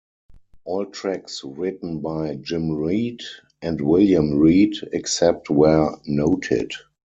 [0.65, 3.21] All tracks written by Jim Reid
[3.61, 6.71] and William Reid, except where noted.